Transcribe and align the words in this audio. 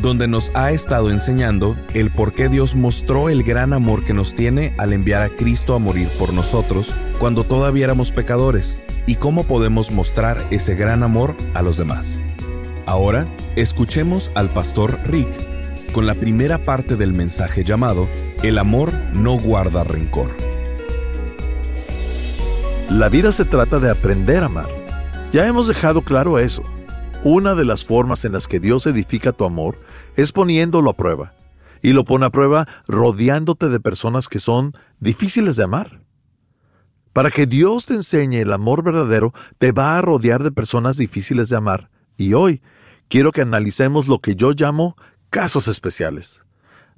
donde 0.00 0.28
nos 0.28 0.50
ha 0.54 0.70
estado 0.72 1.10
enseñando 1.10 1.76
el 1.94 2.10
por 2.10 2.32
qué 2.32 2.48
Dios 2.48 2.74
mostró 2.74 3.28
el 3.28 3.42
gran 3.42 3.72
amor 3.72 4.04
que 4.04 4.14
nos 4.14 4.34
tiene 4.34 4.74
al 4.78 4.92
enviar 4.92 5.22
a 5.22 5.30
Cristo 5.30 5.74
a 5.74 5.78
morir 5.78 6.08
por 6.18 6.32
nosotros 6.32 6.94
cuando 7.18 7.44
todavía 7.44 7.84
éramos 7.84 8.12
pecadores 8.12 8.78
y 9.06 9.16
cómo 9.16 9.44
podemos 9.44 9.90
mostrar 9.90 10.36
ese 10.50 10.74
gran 10.74 11.02
amor 11.02 11.36
a 11.54 11.62
los 11.62 11.76
demás. 11.76 12.20
Ahora, 12.86 13.26
escuchemos 13.56 14.30
al 14.34 14.50
pastor 14.50 14.98
Rick 15.04 15.28
con 15.92 16.06
la 16.06 16.14
primera 16.14 16.58
parte 16.58 16.96
del 16.96 17.14
mensaje 17.14 17.64
llamado 17.64 18.08
El 18.42 18.58
amor 18.58 18.92
no 19.12 19.38
guarda 19.38 19.82
rencor. 19.82 20.36
La 22.90 23.08
vida 23.08 23.32
se 23.32 23.44
trata 23.44 23.78
de 23.78 23.90
aprender 23.90 24.42
a 24.42 24.46
amar. 24.46 24.68
Ya 25.32 25.46
hemos 25.46 25.66
dejado 25.66 26.02
claro 26.02 26.38
eso. 26.38 26.62
Una 27.28 27.56
de 27.56 27.64
las 27.64 27.84
formas 27.84 28.24
en 28.24 28.30
las 28.30 28.46
que 28.46 28.60
Dios 28.60 28.86
edifica 28.86 29.32
tu 29.32 29.44
amor 29.44 29.76
es 30.14 30.30
poniéndolo 30.30 30.90
a 30.90 30.96
prueba. 30.96 31.34
Y 31.82 31.92
lo 31.92 32.04
pone 32.04 32.24
a 32.24 32.30
prueba 32.30 32.68
rodeándote 32.86 33.68
de 33.68 33.80
personas 33.80 34.28
que 34.28 34.38
son 34.38 34.74
difíciles 35.00 35.56
de 35.56 35.64
amar. 35.64 36.02
Para 37.12 37.32
que 37.32 37.46
Dios 37.46 37.86
te 37.86 37.94
enseñe 37.94 38.42
el 38.42 38.52
amor 38.52 38.84
verdadero, 38.84 39.34
te 39.58 39.72
va 39.72 39.98
a 39.98 40.02
rodear 40.02 40.44
de 40.44 40.52
personas 40.52 40.98
difíciles 40.98 41.48
de 41.48 41.56
amar. 41.56 41.90
Y 42.16 42.34
hoy 42.34 42.62
quiero 43.08 43.32
que 43.32 43.40
analicemos 43.40 44.06
lo 44.06 44.20
que 44.20 44.36
yo 44.36 44.52
llamo 44.52 44.94
casos 45.28 45.66
especiales. 45.66 46.42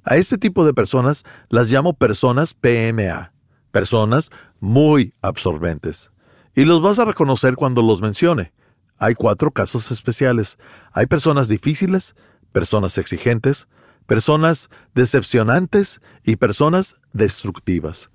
A 0.03 0.15
este 0.15 0.37
tipo 0.37 0.63
de 0.63 0.75
personas 0.75 1.23
las 1.49 1.71
llamo 1.71 1.93
personas 1.93 2.53
PMA, 2.53 3.33
personas 3.71 4.29
muy 4.59 5.11
absorbentes. 5.23 6.11
Y 6.53 6.65
los 6.65 6.83
vas 6.83 6.99
a 6.99 7.05
reconocer 7.05 7.55
cuando 7.55 7.81
los 7.81 8.03
mencione. 8.03 8.53
Hay 8.99 9.15
cuatro 9.15 9.51
casos 9.51 9.91
especiales. 9.91 10.59
Hay 10.91 11.07
personas 11.07 11.47
difíciles, 11.47 12.15
personas 12.51 12.97
exigentes, 12.97 13.67
personas 14.05 14.69
decepcionantes 14.93 16.01
y 16.23 16.35
personas 16.35 16.97
destructivas. 17.13 18.11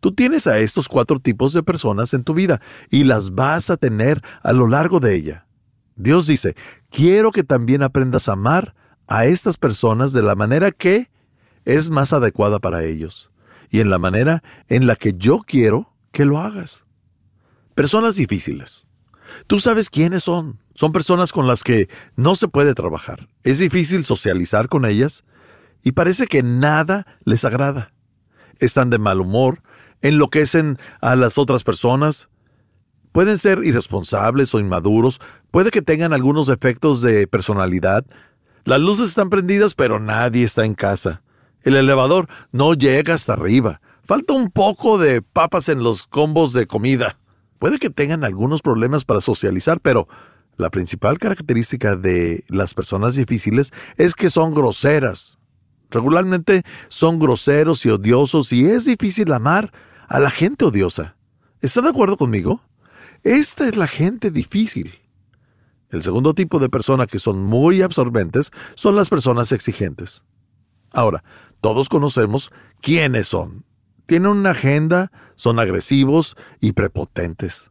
Tú 0.00 0.14
tienes 0.14 0.46
a 0.46 0.58
estos 0.58 0.88
cuatro 0.88 1.20
tipos 1.20 1.52
de 1.52 1.62
personas 1.62 2.14
en 2.14 2.24
tu 2.24 2.32
vida 2.32 2.62
y 2.90 3.04
las 3.04 3.34
vas 3.34 3.68
a 3.68 3.76
tener 3.76 4.22
a 4.42 4.52
lo 4.52 4.66
largo 4.66 5.00
de 5.00 5.14
ella. 5.14 5.46
Dios 5.96 6.26
dice, 6.26 6.56
quiero 6.90 7.32
que 7.32 7.44
también 7.44 7.82
aprendas 7.82 8.28
a 8.28 8.32
amar 8.32 8.74
a 9.06 9.26
estas 9.26 9.58
personas 9.58 10.12
de 10.12 10.22
la 10.22 10.34
manera 10.34 10.70
que 10.70 11.10
es 11.64 11.90
más 11.90 12.12
adecuada 12.12 12.58
para 12.60 12.84
ellos 12.84 13.30
y 13.68 13.80
en 13.80 13.90
la 13.90 13.98
manera 13.98 14.42
en 14.68 14.86
la 14.86 14.96
que 14.96 15.14
yo 15.14 15.40
quiero 15.46 15.92
que 16.12 16.24
lo 16.24 16.38
hagas. 16.38 16.84
Personas 17.74 18.16
difíciles. 18.16 18.86
Tú 19.46 19.58
sabes 19.58 19.90
quiénes 19.90 20.24
son. 20.24 20.58
Son 20.74 20.92
personas 20.92 21.32
con 21.32 21.46
las 21.46 21.62
que 21.62 21.88
no 22.16 22.36
se 22.36 22.48
puede 22.48 22.74
trabajar. 22.74 23.28
Es 23.42 23.58
difícil 23.58 24.04
socializar 24.04 24.68
con 24.68 24.84
ellas 24.84 25.24
y 25.82 25.92
parece 25.92 26.26
que 26.26 26.42
nada 26.42 27.06
les 27.24 27.44
agrada. 27.44 27.92
Están 28.58 28.90
de 28.90 28.98
mal 28.98 29.20
humor, 29.20 29.62
enloquecen 30.02 30.78
a 31.00 31.16
las 31.16 31.38
otras 31.38 31.64
personas. 31.64 32.28
Pueden 33.12 33.38
ser 33.38 33.64
irresponsables 33.64 34.54
o 34.54 34.60
inmaduros, 34.60 35.20
puede 35.50 35.70
que 35.70 35.82
tengan 35.82 36.12
algunos 36.12 36.46
defectos 36.46 37.02
de 37.02 37.26
personalidad. 37.26 38.04
Las 38.64 38.80
luces 38.80 39.08
están 39.08 39.30
prendidas 39.30 39.74
pero 39.74 39.98
nadie 39.98 40.44
está 40.44 40.64
en 40.64 40.74
casa. 40.74 41.22
El 41.62 41.76
elevador 41.76 42.28
no 42.52 42.74
llega 42.74 43.14
hasta 43.14 43.34
arriba. 43.34 43.80
Falta 44.04 44.32
un 44.32 44.50
poco 44.50 44.98
de 44.98 45.22
papas 45.22 45.68
en 45.68 45.82
los 45.82 46.06
combos 46.06 46.52
de 46.52 46.66
comida. 46.66 47.18
Puede 47.60 47.78
que 47.78 47.90
tengan 47.90 48.24
algunos 48.24 48.62
problemas 48.62 49.04
para 49.04 49.20
socializar, 49.20 49.80
pero 49.80 50.08
la 50.56 50.70
principal 50.70 51.18
característica 51.18 51.94
de 51.94 52.42
las 52.48 52.72
personas 52.72 53.16
difíciles 53.16 53.70
es 53.98 54.14
que 54.14 54.30
son 54.30 54.54
groseras. 54.54 55.38
Regularmente 55.90 56.62
son 56.88 57.18
groseros 57.18 57.84
y 57.84 57.90
odiosos 57.90 58.50
y 58.54 58.64
es 58.64 58.86
difícil 58.86 59.30
amar 59.34 59.74
a 60.08 60.20
la 60.20 60.30
gente 60.30 60.64
odiosa. 60.64 61.16
¿Está 61.60 61.82
de 61.82 61.90
acuerdo 61.90 62.16
conmigo? 62.16 62.62
Esta 63.24 63.68
es 63.68 63.76
la 63.76 63.86
gente 63.86 64.30
difícil. 64.30 64.98
El 65.90 66.00
segundo 66.00 66.32
tipo 66.32 66.60
de 66.60 66.70
persona 66.70 67.06
que 67.06 67.18
son 67.18 67.42
muy 67.42 67.82
absorbentes 67.82 68.52
son 68.74 68.96
las 68.96 69.10
personas 69.10 69.52
exigentes. 69.52 70.24
Ahora, 70.92 71.22
todos 71.60 71.90
conocemos 71.90 72.50
quiénes 72.80 73.28
son 73.28 73.66
tienen 74.10 74.32
una 74.32 74.50
agenda, 74.50 75.12
son 75.36 75.60
agresivos 75.60 76.36
y 76.58 76.72
prepotentes. 76.72 77.70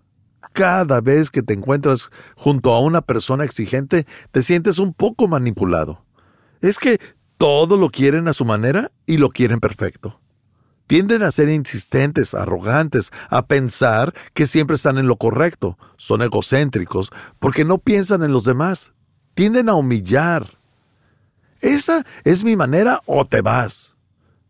Cada 0.53 1.01
vez 1.01 1.31
que 1.31 1.43
te 1.43 1.53
encuentras 1.53 2.11
junto 2.37 2.73
a 2.73 2.79
una 2.79 3.01
persona 3.01 3.43
exigente, 3.43 4.07
te 4.31 4.41
sientes 4.41 4.79
un 4.79 4.93
poco 4.93 5.27
manipulado. 5.27 6.05
Es 6.61 6.79
que 6.79 6.97
todo 7.37 7.75
lo 7.75 7.89
quieren 7.89 8.29
a 8.29 8.31
su 8.31 8.45
manera 8.45 8.89
y 9.05 9.17
lo 9.17 9.31
quieren 9.31 9.59
perfecto. 9.59 10.21
Tienden 10.87 11.23
a 11.23 11.31
ser 11.31 11.49
insistentes, 11.49 12.33
arrogantes, 12.33 13.11
a 13.29 13.45
pensar 13.45 14.13
que 14.33 14.47
siempre 14.47 14.77
están 14.77 14.97
en 14.97 15.07
lo 15.07 15.17
correcto. 15.17 15.77
Son 15.97 16.21
egocéntricos 16.21 17.11
porque 17.39 17.65
no 17.65 17.79
piensan 17.79 18.23
en 18.23 18.31
los 18.31 18.45
demás. 18.45 18.93
Tienden 19.33 19.67
a 19.67 19.73
humillar. 19.73 20.57
Esa 21.59 22.05
es 22.23 22.45
mi 22.45 22.55
manera 22.55 23.01
o 23.05 23.25
te 23.25 23.41
vas 23.41 23.93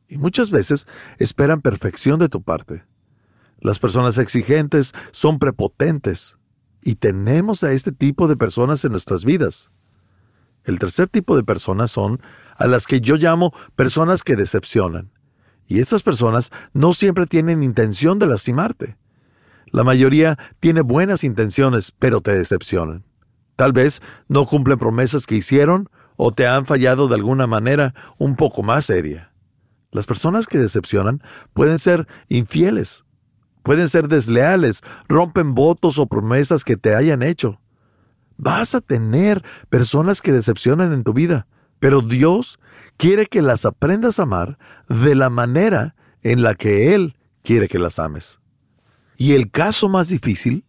y 0.09 0.17
muchas 0.17 0.49
veces 0.49 0.87
esperan 1.19 1.61
perfección 1.61 2.19
de 2.19 2.27
tu 2.27 2.41
parte. 2.41 2.83
Las 3.61 3.79
personas 3.79 4.17
exigentes 4.17 4.93
son 5.11 5.37
prepotentes 5.37 6.37
y 6.81 6.95
tenemos 6.95 7.63
a 7.63 7.71
este 7.71 7.91
tipo 7.91 8.27
de 8.27 8.35
personas 8.35 8.83
en 8.83 8.91
nuestras 8.91 9.23
vidas. 9.23 9.71
El 10.63 10.79
tercer 10.79 11.07
tipo 11.07 11.35
de 11.37 11.43
personas 11.43 11.91
son 11.91 12.21
a 12.57 12.67
las 12.67 12.87
que 12.87 13.01
yo 13.01 13.15
llamo 13.15 13.53
personas 13.75 14.23
que 14.23 14.35
decepcionan. 14.35 15.11
Y 15.67 15.79
esas 15.79 16.01
personas 16.01 16.49
no 16.73 16.93
siempre 16.93 17.27
tienen 17.27 17.63
intención 17.63 18.17
de 18.17 18.25
lastimarte. 18.25 18.97
La 19.71 19.83
mayoría 19.83 20.37
tiene 20.59 20.81
buenas 20.81 21.23
intenciones, 21.23 21.93
pero 21.97 22.21
te 22.21 22.33
decepcionan. 22.33 23.03
Tal 23.55 23.73
vez 23.73 24.01
no 24.27 24.45
cumplen 24.45 24.79
promesas 24.79 25.27
que 25.27 25.35
hicieron 25.35 25.89
o 26.15 26.31
te 26.31 26.47
han 26.47 26.65
fallado 26.65 27.07
de 27.07 27.15
alguna 27.15 27.45
manera 27.45 27.93
un 28.17 28.35
poco 28.35 28.63
más 28.63 28.85
seria. 28.85 29.28
Las 29.91 30.05
personas 30.05 30.47
que 30.47 30.59
decepcionan 30.59 31.21
pueden 31.53 31.79
ser 31.79 32.07
infieles, 32.27 33.03
pueden 33.63 33.89
ser 33.89 34.07
desleales, 34.07 34.81
rompen 35.07 35.55
votos 35.55 35.97
o 35.99 36.05
promesas 36.05 36.63
que 36.63 36.77
te 36.77 36.95
hayan 36.95 37.23
hecho. 37.23 37.59
Vas 38.37 38.75
a 38.75 38.81
tener 38.81 39.43
personas 39.69 40.21
que 40.21 40.31
decepcionan 40.31 40.93
en 40.93 41.03
tu 41.03 41.13
vida, 41.13 41.47
pero 41.79 42.01
Dios 42.01 42.59
quiere 42.97 43.25
que 43.25 43.41
las 43.41 43.65
aprendas 43.65 44.19
a 44.19 44.23
amar 44.23 44.57
de 44.87 45.15
la 45.15 45.29
manera 45.29 45.95
en 46.21 46.43
la 46.43 46.55
que 46.55 46.93
Él 46.93 47.17
quiere 47.43 47.67
que 47.67 47.79
las 47.79 47.99
ames. 47.99 48.39
Y 49.17 49.33
el 49.33 49.49
caso 49.51 49.89
más 49.89 50.09
difícil 50.09 50.65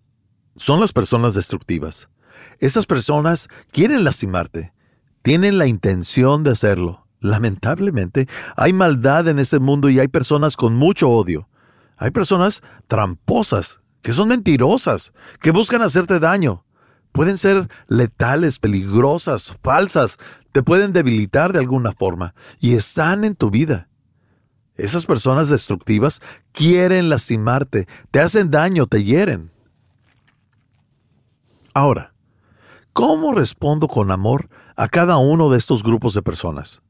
son 0.57 0.81
las 0.81 0.93
personas 0.93 1.35
destructivas. 1.35 2.09
Esas 2.59 2.87
personas 2.87 3.49
quieren 3.71 4.03
lastimarte, 4.03 4.73
tienen 5.23 5.59
la 5.59 5.67
intención 5.67 6.43
de 6.43 6.51
hacerlo, 6.51 7.07
Lamentablemente, 7.21 8.29
hay 8.57 8.73
maldad 8.73 9.29
en 9.29 9.39
este 9.39 9.59
mundo 9.59 9.91
y 9.91 10.01
hay 10.01 10.09
personas 10.09 10.57
con 10.57 10.75
mucho 10.75 11.11
odio. 11.11 11.49
Hay 11.97 12.11
personas 12.11 12.63
tramposas, 12.89 13.81
que 14.01 14.15
son 14.15 14.29
mentirosas, 14.29 15.13
que 15.39 15.51
buscan 15.51 15.83
hacerte 15.83 16.19
daño. 16.19 16.65
Pueden 17.13 17.37
ser 17.37 17.69
letales, 17.89 18.59
peligrosas, 18.59 19.55
falsas, 19.63 20.17
te 20.53 20.63
pueden 20.63 20.93
debilitar 20.93 21.53
de 21.53 21.59
alguna 21.59 21.93
forma 21.93 22.35
y 22.59 22.75
están 22.75 23.25
en 23.25 23.35
tu 23.35 23.51
vida. 23.51 23.89
Esas 24.77 25.05
personas 25.05 25.51
destructivas 25.51 26.23
quieren 26.53 27.11
lastimarte, 27.11 27.87
te 28.11 28.21
hacen 28.21 28.51
daño, 28.51 28.87
te 28.87 29.05
hieren. 29.05 29.51
Ahora, 31.75 32.15
¿cómo 32.95 33.35
respondo 33.35 33.89
con 33.89 34.11
amor 34.11 34.49
a 34.77 34.89
cada 34.89 35.19
uno 35.19 35.51
de 35.51 35.59
estos 35.59 35.83
grupos 35.83 36.15
de 36.15 36.23
personas? 36.23 36.81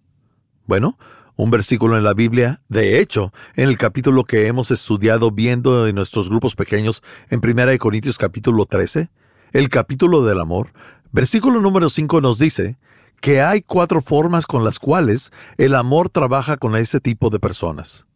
Bueno, 0.71 0.97
un 1.35 1.51
versículo 1.51 1.99
en 1.99 2.05
la 2.05 2.15
Biblia, 2.15 2.63
de 2.69 3.01
hecho, 3.01 3.33
en 3.57 3.69
el 3.69 3.77
capítulo 3.77 4.23
que 4.23 4.47
hemos 4.47 4.71
estudiado 4.71 5.33
viendo 5.33 5.89
en 5.89 5.97
nuestros 5.97 6.31
grupos 6.31 6.55
pequeños 6.55 7.03
en 7.29 7.41
1 7.43 7.77
Corintios 7.81 8.19
capítulo 8.19 8.67
13, 8.67 9.11
el 9.51 9.69
capítulo 9.69 10.25
del 10.25 10.39
amor, 10.39 10.73
versículo 11.11 11.61
número 11.61 11.91
5 11.91 12.21
nos 12.21 12.39
dice 12.39 12.79
que 13.21 13.43
hay 13.43 13.63
cuatro 13.63 14.01
formas 14.01 14.47
con 14.47 14.65
las 14.65 14.79
cuales 14.79 15.33
el 15.59 15.75
amor 15.75 16.09
trabaja 16.09 16.57
con 16.57 16.77
ese 16.77 17.01
tipo 17.01 17.31
de 17.31 17.41
personas. 17.41 18.07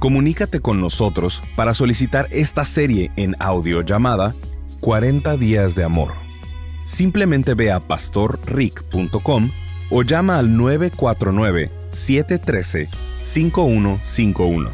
Comunícate 0.00 0.60
con 0.60 0.80
nosotros 0.80 1.42
para 1.56 1.74
solicitar 1.74 2.26
esta 2.30 2.64
serie 2.64 3.10
en 3.16 3.36
audio 3.38 3.82
llamada 3.82 4.32
40 4.80 5.36
días 5.36 5.74
de 5.74 5.84
amor. 5.84 6.14
Simplemente 6.82 7.52
ve 7.52 7.70
a 7.70 7.86
pastorrick.com 7.86 9.50
o 9.90 10.02
llama 10.02 10.38
al 10.38 10.56
949 10.56 11.70
713-5151. 11.90 14.72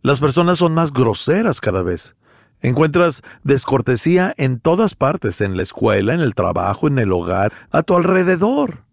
Las 0.00 0.20
personas 0.20 0.56
son 0.56 0.72
más 0.72 0.90
groseras 0.90 1.60
cada 1.60 1.82
vez. 1.82 2.16
Encuentras 2.62 3.20
descortesía 3.44 4.32
en 4.38 4.58
todas 4.58 4.94
partes, 4.94 5.42
en 5.42 5.58
la 5.58 5.62
escuela, 5.62 6.14
en 6.14 6.20
el 6.20 6.34
trabajo, 6.34 6.88
en 6.88 6.98
el 6.98 7.12
hogar, 7.12 7.52
a 7.70 7.82
tu 7.82 7.94
alrededor. 7.94 8.84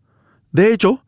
De 0.52 0.74
hecho, 0.74 1.04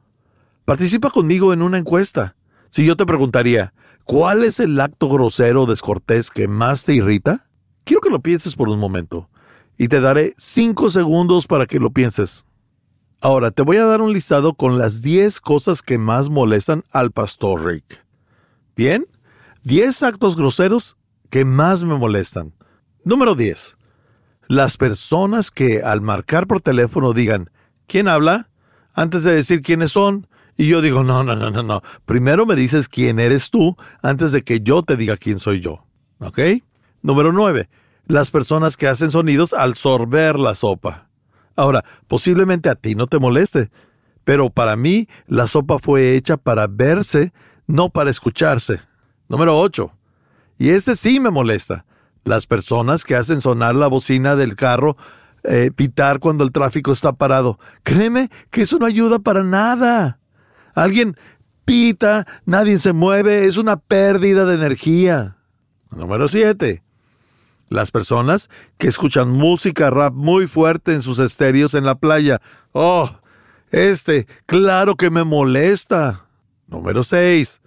participa 0.63 1.09
conmigo 1.09 1.51
en 1.51 1.61
una 1.61 1.77
encuesta. 1.77 2.35
Si 2.69 2.85
yo 2.85 2.95
te 2.95 3.05
preguntaría, 3.05 3.73
¿cuál 4.03 4.43
es 4.43 4.59
el 4.59 4.79
acto 4.79 5.09
grosero 5.09 5.63
o 5.63 5.65
descortés 5.65 6.29
que 6.29 6.47
más 6.47 6.85
te 6.85 6.93
irrita? 6.93 7.47
Quiero 7.83 8.01
que 8.01 8.09
lo 8.09 8.21
pienses 8.21 8.55
por 8.55 8.69
un 8.69 8.79
momento 8.79 9.29
y 9.77 9.87
te 9.87 10.01
daré 10.01 10.33
cinco 10.37 10.89
segundos 10.89 11.47
para 11.47 11.65
que 11.65 11.79
lo 11.79 11.89
pienses. 11.89 12.45
Ahora 13.21 13.51
te 13.51 13.63
voy 13.63 13.77
a 13.77 13.85
dar 13.85 14.01
un 14.01 14.13
listado 14.13 14.53
con 14.53 14.77
las 14.77 15.01
10 15.01 15.41
cosas 15.41 15.81
que 15.81 15.97
más 15.97 16.29
molestan 16.29 16.83
al 16.91 17.11
pastor 17.11 17.65
Rick. 17.65 18.05
Bien, 18.75 19.05
10 19.63 20.03
actos 20.03 20.37
groseros 20.37 20.95
que 21.29 21.43
más 21.43 21.83
me 21.83 21.95
molestan. 21.95 22.53
Número 23.03 23.35
10. 23.35 23.77
Las 24.47 24.77
personas 24.77 25.51
que 25.51 25.81
al 25.81 26.01
marcar 26.01 26.47
por 26.47 26.61
teléfono 26.61 27.13
digan, 27.13 27.49
¿quién 27.87 28.07
habla? 28.07 28.49
Antes 28.93 29.23
de 29.23 29.33
decir 29.33 29.61
quiénes 29.61 29.91
son. 29.91 30.27
Y 30.59 30.67
yo 30.67 30.81
digo, 30.81 31.05
no, 31.05 31.23
no, 31.23 31.37
no, 31.37 31.49
no, 31.49 31.63
no. 31.63 31.81
Primero 32.03 32.45
me 32.45 32.53
dices 32.53 32.89
quién 32.89 33.17
eres 33.17 33.49
tú 33.49 33.77
antes 34.01 34.33
de 34.33 34.41
que 34.41 34.59
yo 34.59 34.83
te 34.83 34.97
diga 34.97 35.15
quién 35.15 35.39
soy 35.39 35.61
yo. 35.61 35.85
¿Ok? 36.19 36.37
Número 37.01 37.31
9. 37.31 37.69
Las 38.07 38.29
personas 38.29 38.75
que 38.75 38.85
hacen 38.85 39.09
sonidos 39.09 39.53
al 39.53 39.77
sorber 39.77 40.37
la 40.37 40.55
sopa. 40.55 41.07
Ahora, 41.55 41.85
posiblemente 42.09 42.67
a 42.67 42.75
ti 42.75 42.93
no 42.93 43.07
te 43.07 43.19
moleste, 43.19 43.71
pero 44.25 44.49
para 44.49 44.75
mí 44.75 45.07
la 45.27 45.47
sopa 45.47 45.79
fue 45.79 46.17
hecha 46.17 46.35
para 46.35 46.67
verse, 46.67 47.31
no 47.65 47.87
para 47.87 48.09
escucharse. 48.09 48.81
Número 49.29 49.57
8. 49.57 49.89
Y 50.57 50.71
este 50.71 50.97
sí 50.97 51.21
me 51.21 51.29
molesta. 51.29 51.85
Las 52.25 52.47
personas 52.47 53.05
que 53.05 53.15
hacen 53.15 53.39
sonar 53.39 53.75
la 53.75 53.87
bocina 53.87 54.35
del 54.35 54.57
carro, 54.57 54.97
eh, 55.45 55.71
pitar 55.73 56.19
cuando 56.19 56.43
el 56.43 56.51
tráfico 56.51 56.91
está 56.91 57.13
parado. 57.13 57.59
Créeme 57.83 58.29
que 58.51 58.63
eso 58.63 58.77
no 58.77 58.85
ayuda 58.85 59.19
para 59.19 59.41
nada. 59.41 60.18
Alguien 60.73 61.17
pita, 61.65 62.25
nadie 62.45 62.79
se 62.79 62.93
mueve, 62.93 63.45
es 63.45 63.57
una 63.57 63.77
pérdida 63.77 64.45
de 64.45 64.55
energía. 64.55 65.37
Número 65.91 66.27
7. 66.27 66.83
Las 67.69 67.91
personas 67.91 68.49
que 68.77 68.87
escuchan 68.87 69.29
música 69.29 69.89
rap 69.89 70.13
muy 70.13 70.47
fuerte 70.47 70.93
en 70.93 71.01
sus 71.01 71.19
estéreos 71.19 71.75
en 71.75 71.85
la 71.85 71.95
playa. 71.95 72.41
Oh, 72.71 73.09
este, 73.71 74.27
claro 74.45 74.95
que 74.95 75.11
me 75.11 75.23
molesta. 75.23 76.25
Número 76.67 77.03
6. 77.03 77.61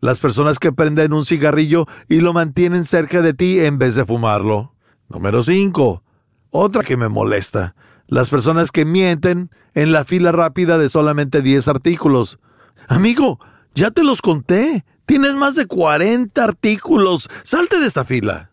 Las 0.00 0.20
personas 0.20 0.58
que 0.58 0.72
prenden 0.72 1.12
un 1.12 1.24
cigarrillo 1.24 1.86
y 2.08 2.20
lo 2.20 2.32
mantienen 2.32 2.84
cerca 2.84 3.22
de 3.22 3.34
ti 3.34 3.60
en 3.60 3.78
vez 3.78 3.94
de 3.94 4.04
fumarlo. 4.04 4.74
Número 5.08 5.42
5. 5.42 6.02
Otra 6.50 6.82
que 6.82 6.96
me 6.96 7.08
molesta. 7.08 7.74
Las 8.12 8.28
personas 8.28 8.72
que 8.72 8.84
mienten 8.84 9.50
en 9.72 9.90
la 9.90 10.04
fila 10.04 10.32
rápida 10.32 10.76
de 10.76 10.90
solamente 10.90 11.40
10 11.40 11.66
artículos. 11.68 12.38
Amigo, 12.86 13.40
ya 13.74 13.90
te 13.90 14.04
los 14.04 14.20
conté. 14.20 14.84
Tienes 15.06 15.34
más 15.34 15.54
de 15.54 15.64
40 15.64 16.44
artículos. 16.44 17.30
Salte 17.42 17.80
de 17.80 17.86
esta 17.86 18.04
fila. 18.04 18.50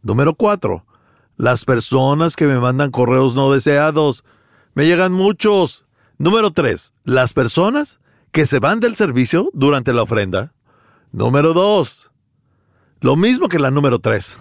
Número 0.00 0.34
4. 0.34 0.86
Las 1.36 1.66
personas 1.66 2.36
que 2.36 2.46
me 2.46 2.58
mandan 2.58 2.90
correos 2.90 3.34
no 3.34 3.52
deseados. 3.52 4.24
Me 4.72 4.86
llegan 4.86 5.12
muchos. 5.12 5.84
Número 6.16 6.50
3. 6.50 6.94
Las 7.04 7.34
personas 7.34 8.00
que 8.30 8.46
se 8.46 8.60
van 8.60 8.80
del 8.80 8.96
servicio 8.96 9.50
durante 9.52 9.92
la 9.92 10.04
ofrenda. 10.04 10.54
Número 11.10 11.52
2. 11.52 12.10
Lo 13.02 13.16
mismo 13.16 13.50
que 13.50 13.58
la 13.58 13.70
número 13.70 13.98
3. 13.98 14.38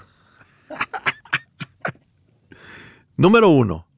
número 3.18 3.50
1. 3.50 3.91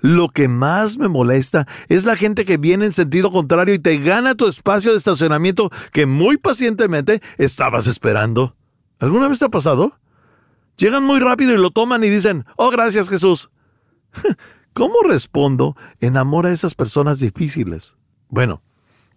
Lo 0.00 0.28
que 0.28 0.48
más 0.48 0.98
me 0.98 1.08
molesta 1.08 1.66
es 1.88 2.04
la 2.04 2.16
gente 2.16 2.44
que 2.44 2.56
viene 2.56 2.86
en 2.86 2.92
sentido 2.92 3.30
contrario 3.30 3.74
y 3.74 3.78
te 3.78 3.98
gana 3.98 4.34
tu 4.34 4.46
espacio 4.46 4.92
de 4.92 4.98
estacionamiento 4.98 5.70
que 5.92 6.06
muy 6.06 6.36
pacientemente 6.36 7.20
estabas 7.36 7.86
esperando. 7.86 8.54
¿Alguna 8.98 9.28
vez 9.28 9.38
te 9.38 9.46
ha 9.46 9.50
pasado? 9.50 9.98
Llegan 10.76 11.04
muy 11.04 11.18
rápido 11.18 11.52
y 11.52 11.58
lo 11.58 11.70
toman 11.70 12.04
y 12.04 12.08
dicen, 12.08 12.44
oh, 12.56 12.70
gracias 12.70 13.08
Jesús. 13.08 13.50
¿Cómo 14.72 14.94
respondo 15.04 15.76
en 16.00 16.16
amor 16.16 16.46
a 16.46 16.52
esas 16.52 16.74
personas 16.74 17.18
difíciles? 17.18 17.96
Bueno, 18.28 18.62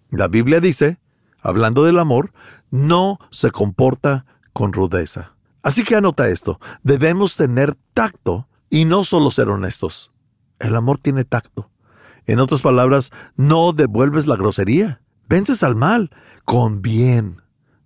la 0.09 0.27
Biblia 0.27 0.59
dice, 0.59 0.99
hablando 1.41 1.83
del 1.83 1.99
amor, 1.99 2.33
no 2.71 3.19
se 3.29 3.51
comporta 3.51 4.25
con 4.53 4.73
rudeza. 4.73 5.35
Así 5.61 5.83
que 5.83 5.95
anota 5.95 6.29
esto, 6.29 6.59
debemos 6.81 7.35
tener 7.35 7.77
tacto 7.93 8.47
y 8.69 8.85
no 8.85 9.03
solo 9.03 9.29
ser 9.29 9.49
honestos. 9.49 10.10
El 10.61 10.75
amor 10.75 10.97
tiene 10.97 11.25
tacto. 11.25 11.69
En 12.27 12.39
otras 12.39 12.61
palabras, 12.61 13.11
no 13.35 13.73
devuelves 13.73 14.27
la 14.27 14.35
grosería, 14.35 15.01
vences 15.27 15.63
al 15.63 15.75
mal 15.75 16.11
con 16.45 16.81
bien. 16.81 17.41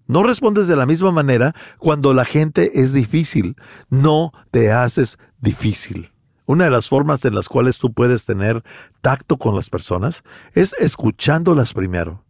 No 0.08 0.24
respondes 0.24 0.68
de 0.68 0.76
la 0.76 0.86
misma 0.86 1.12
manera 1.12 1.56
cuando 1.80 2.14
la 2.14 2.26
gente 2.26 2.82
es 2.82 2.94
difícil. 2.94 3.56
No 3.90 4.32
te 4.52 4.72
haces 4.72 5.18
difícil. 5.40 6.12
Una 6.46 6.66
de 6.66 6.70
las 6.70 6.90
formas 6.90 7.26
en 7.26 7.34
las 7.34 7.50
cuales 7.50 7.80
tú 7.80 7.92
puedes 7.92 8.26
tener 8.26 8.64
tacto 9.02 9.38
con 9.38 9.56
las 9.56 9.70
personas 9.70 10.24
es 10.54 10.76
escuchándolas 10.80 11.74
primero. 11.74 12.24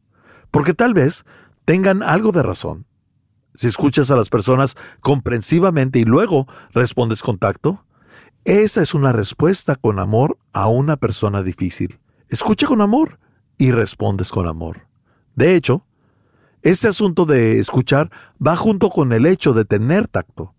Porque 0.52 0.74
tal 0.74 0.94
vez 0.94 1.25
tengan 1.66 2.02
algo 2.02 2.32
de 2.32 2.44
razón. 2.44 2.86
Si 3.56 3.68
escuchas 3.68 4.12
a 4.12 4.16
las 4.16 4.30
personas 4.30 4.78
comprensivamente 5.02 6.00
y 6.00 6.06
luego 6.06 6.48
respondes 6.72 7.22
con 7.22 7.38
tacto, 7.38 7.84
esa 8.46 8.84
es 8.84 8.94
una 8.94 9.12
respuesta 9.12 9.75
con 9.75 9.98
amor 9.98 10.38
a 10.54 10.68
una 10.68 10.98
persona 10.98 11.42
difícil. 11.42 12.00
Escucha 12.30 12.68
con 12.68 12.80
amor 12.80 13.20
y 13.58 13.72
respondes 13.72 14.32
con 14.32 14.48
amor. 14.48 14.88
De 15.36 15.56
hecho, 15.56 15.84
este 16.62 16.88
asunto 16.88 17.25
de 17.25 17.58
escuchar 17.58 18.12
va 18.46 18.56
junto 18.56 18.90
con 18.90 19.14
el 19.14 19.25
hecho 19.25 19.54
de 19.54 19.66
tener 19.66 20.08
tacto, 20.08 20.54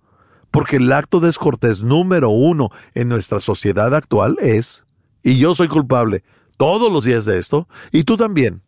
porque 0.50 0.76
el 0.76 0.92
acto 0.92 1.20
descortés 1.20 1.84
número 1.84 2.30
uno 2.30 2.70
en 2.94 3.08
nuestra 3.08 3.38
sociedad 3.38 3.94
actual 3.94 4.36
es, 4.40 4.84
y 5.22 5.38
yo 5.38 5.54
soy 5.54 5.68
culpable 5.68 6.24
todos 6.56 6.92
los 6.92 7.04
días 7.04 7.24
de 7.24 7.38
esto, 7.38 7.68
y 7.92 8.02
tú 8.02 8.16
también, 8.16 8.62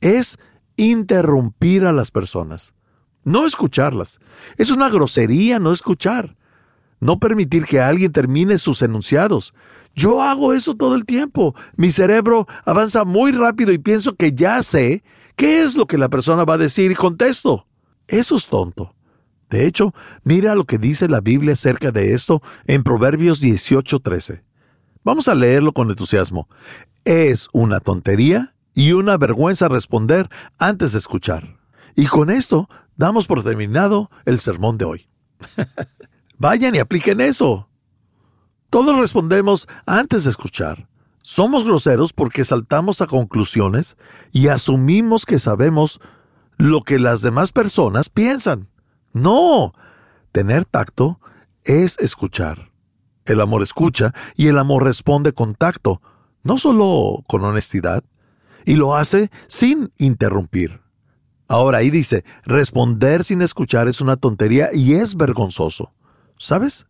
es 0.00 0.38
interrumpir 0.76 1.84
a 1.84 1.92
las 1.92 2.10
personas, 2.10 2.74
no 3.22 3.46
escucharlas. 3.46 4.18
Es 4.56 4.70
una 4.70 4.88
grosería 4.88 5.60
no 5.60 5.70
escuchar, 5.70 6.36
no 7.00 7.18
permitir 7.18 7.64
que 7.66 7.80
alguien 7.80 8.12
termine 8.12 8.58
sus 8.58 8.82
enunciados. 8.82 9.54
Yo 9.94 10.22
hago 10.22 10.52
eso 10.52 10.74
todo 10.74 10.94
el 10.94 11.04
tiempo. 11.04 11.54
Mi 11.76 11.90
cerebro 11.90 12.46
avanza 12.64 13.04
muy 13.04 13.32
rápido 13.32 13.72
y 13.72 13.78
pienso 13.78 14.14
que 14.14 14.32
ya 14.32 14.62
sé 14.62 15.02
qué 15.36 15.62
es 15.62 15.76
lo 15.76 15.86
que 15.86 15.98
la 15.98 16.08
persona 16.08 16.44
va 16.44 16.54
a 16.54 16.58
decir 16.58 16.90
y 16.90 16.94
contesto. 16.94 17.66
Eso 18.08 18.36
es 18.36 18.48
tonto. 18.48 18.94
De 19.50 19.66
hecho, 19.66 19.94
mira 20.24 20.54
lo 20.54 20.64
que 20.64 20.78
dice 20.78 21.08
la 21.08 21.20
Biblia 21.20 21.52
acerca 21.52 21.92
de 21.92 22.14
esto 22.14 22.42
en 22.66 22.82
Proverbios 22.82 23.40
18:13. 23.40 24.42
Vamos 25.04 25.28
a 25.28 25.34
leerlo 25.34 25.72
con 25.72 25.88
entusiasmo. 25.88 26.48
Es 27.04 27.48
una 27.52 27.78
tontería 27.80 28.54
y 28.74 28.92
una 28.92 29.16
vergüenza 29.16 29.68
responder 29.68 30.28
antes 30.58 30.92
de 30.92 30.98
escuchar. 30.98 31.56
Y 31.94 32.06
con 32.06 32.28
esto 32.28 32.68
damos 32.96 33.26
por 33.26 33.42
terminado 33.42 34.10
el 34.24 34.38
sermón 34.38 34.78
de 34.78 34.84
hoy. 34.84 35.08
Vayan 36.38 36.74
y 36.74 36.78
apliquen 36.78 37.20
eso. 37.20 37.68
Todos 38.70 38.98
respondemos 38.98 39.66
antes 39.86 40.24
de 40.24 40.30
escuchar. 40.30 40.88
Somos 41.22 41.64
groseros 41.64 42.12
porque 42.12 42.44
saltamos 42.44 43.00
a 43.00 43.06
conclusiones 43.06 43.96
y 44.32 44.48
asumimos 44.48 45.24
que 45.24 45.38
sabemos 45.38 46.00
lo 46.56 46.82
que 46.82 46.98
las 46.98 47.22
demás 47.22 47.52
personas 47.52 48.08
piensan. 48.08 48.68
No, 49.12 49.72
tener 50.32 50.64
tacto 50.64 51.20
es 51.64 51.98
escuchar. 51.98 52.70
El 53.24 53.40
amor 53.40 53.62
escucha 53.62 54.12
y 54.36 54.48
el 54.48 54.58
amor 54.58 54.84
responde 54.84 55.32
con 55.32 55.54
tacto, 55.54 56.00
no 56.42 56.58
solo 56.58 57.24
con 57.26 57.42
honestidad, 57.44 58.04
y 58.64 58.74
lo 58.74 58.94
hace 58.94 59.30
sin 59.48 59.92
interrumpir. 59.98 60.80
Ahora 61.48 61.78
ahí 61.78 61.90
dice, 61.90 62.24
responder 62.44 63.24
sin 63.24 63.42
escuchar 63.42 63.88
es 63.88 64.00
una 64.00 64.16
tontería 64.16 64.68
y 64.72 64.94
es 64.94 65.16
vergonzoso. 65.16 65.92
¿Sabes? 66.38 66.86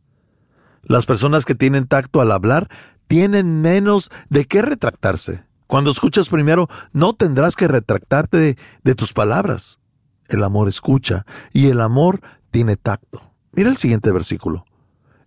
Las 0.82 1.06
personas 1.06 1.44
que 1.44 1.54
tienen 1.54 1.86
tacto 1.86 2.20
al 2.20 2.32
hablar 2.32 2.68
tienen 3.08 3.60
menos 3.60 4.10
de 4.28 4.44
qué 4.44 4.62
retractarse. 4.62 5.44
Cuando 5.66 5.90
escuchas 5.90 6.28
primero, 6.28 6.68
no 6.92 7.14
tendrás 7.14 7.56
que 7.56 7.68
retractarte 7.68 8.38
de, 8.38 8.58
de, 8.84 8.94
tus 8.94 9.12
palabras. 9.12 9.80
El 10.28 10.44
amor 10.44 10.68
escucha 10.68 11.26
y 11.52 11.68
el 11.68 11.80
amor 11.80 12.20
tiene 12.50 12.76
tacto. 12.76 13.20
Mira 13.52 13.68
el 13.68 13.76
siguiente 13.76 14.12
versículo. 14.12 14.64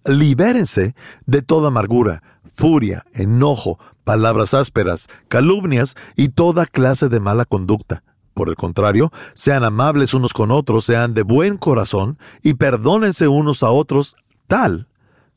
Libérense 0.05 0.95
de 1.25 1.41
toda 1.41 1.67
amargura, 1.67 2.23
furia, 2.53 3.05
enojo, 3.13 3.79
palabras 4.05 4.53
ásperas, 4.53 5.07
calumnias 5.27 5.95
y 6.15 6.29
toda 6.29 6.65
clase 6.65 7.09
de 7.09 7.19
mala 7.19 7.45
conducta. 7.45 8.03
Por 8.39 8.47
el 8.47 8.55
contrario, 8.55 9.11
sean 9.33 9.65
amables 9.65 10.13
unos 10.13 10.31
con 10.31 10.49
otros, 10.49 10.85
sean 10.85 11.13
de 11.13 11.23
buen 11.23 11.57
corazón 11.57 12.17
y 12.41 12.53
perdónense 12.53 13.27
unos 13.27 13.63
a 13.63 13.69
otros 13.71 14.15
tal 14.47 14.87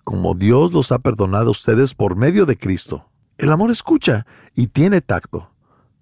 como 0.05 0.35
Dios 0.37 0.73
los 0.73 0.93
ha 0.93 1.01
perdonado 1.01 1.49
a 1.49 1.51
ustedes 1.51 1.95
por 1.95 2.15
medio 2.15 2.47
de 2.47 2.57
Cristo. 2.57 3.11
El 3.39 3.51
amor 3.51 3.73
escucha 3.73 4.25
y 4.55 4.69
tiene 4.69 5.01
tacto. 5.01 5.51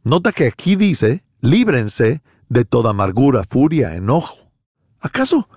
Nota 0.04 0.30
que 0.32 0.46
aquí 0.46 0.76
dice, 0.76 1.24
líbrense 1.40 2.20
de 2.50 2.66
toda 2.66 2.90
amargura, 2.90 3.44
furia, 3.44 3.94
enojo. 3.94 4.50
¿Acaso 5.00 5.48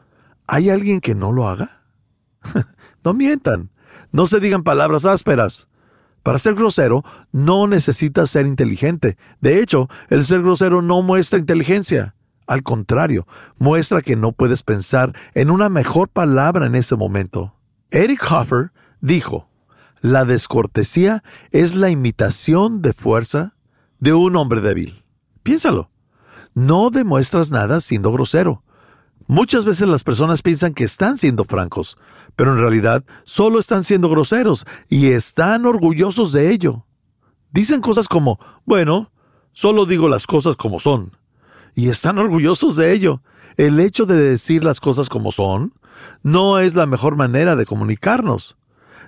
hay 0.47 0.69
alguien 0.69 1.01
que 1.01 1.13
no 1.13 1.33
lo 1.33 1.49
haga? 1.49 1.83
no 3.03 3.13
mientan. 3.13 3.69
No 4.13 4.27
se 4.27 4.39
digan 4.39 4.63
palabras 4.63 5.03
ásperas. 5.03 5.67
Para 6.23 6.39
ser 6.39 6.55
grosero, 6.55 7.03
no 7.31 7.67
necesitas 7.67 8.29
ser 8.29 8.47
inteligente. 8.47 9.17
De 9.41 9.59
hecho, 9.59 9.89
el 10.09 10.23
ser 10.23 10.41
grosero 10.41 10.81
no 10.81 11.01
muestra 11.01 11.37
inteligencia. 11.37 12.15
Al 12.47 12.63
contrario, 12.63 13.27
muestra 13.57 14.01
que 14.01 14.15
no 14.15 14.31
puedes 14.31 14.63
pensar 14.63 15.13
en 15.33 15.51
una 15.51 15.69
mejor 15.69 16.09
palabra 16.09 16.65
en 16.65 16.75
ese 16.75 16.95
momento. 16.95 17.53
Eric 17.91 18.25
Hoffer 18.31 18.71
dijo, 19.01 19.49
la 20.01 20.25
descortesía 20.25 21.23
es 21.51 21.75
la 21.75 21.89
imitación 21.89 22.81
de 22.81 22.93
fuerza 22.93 23.55
de 23.99 24.13
un 24.13 24.35
hombre 24.35 24.59
débil. 24.59 25.03
Piénsalo. 25.43 25.89
No 26.53 26.89
demuestras 26.89 27.51
nada 27.51 27.79
siendo 27.79 28.11
grosero. 28.11 28.63
Muchas 29.27 29.63
veces 29.63 29.87
las 29.87 30.03
personas 30.03 30.41
piensan 30.41 30.73
que 30.73 30.83
están 30.83 31.17
siendo 31.17 31.45
francos, 31.45 31.97
pero 32.35 32.51
en 32.51 32.59
realidad 32.59 33.03
solo 33.23 33.59
están 33.59 33.83
siendo 33.83 34.09
groseros 34.09 34.65
y 34.89 35.11
están 35.11 35.65
orgullosos 35.65 36.31
de 36.33 36.51
ello. 36.51 36.85
Dicen 37.51 37.81
cosas 37.81 38.07
como, 38.07 38.39
bueno, 38.65 39.11
solo 39.53 39.85
digo 39.85 40.09
las 40.09 40.27
cosas 40.27 40.55
como 40.55 40.79
son. 40.79 41.15
Y 41.75 41.89
están 41.89 42.17
orgullosos 42.17 42.75
de 42.75 42.91
ello. 42.91 43.21
El 43.57 43.79
hecho 43.79 44.05
de 44.05 44.15
decir 44.15 44.63
las 44.63 44.79
cosas 44.79 45.09
como 45.09 45.31
son 45.31 45.73
no 46.21 46.59
es 46.59 46.75
la 46.75 46.85
mejor 46.85 47.15
manera 47.15 47.55
de 47.55 47.65
comunicarnos. 47.65 48.57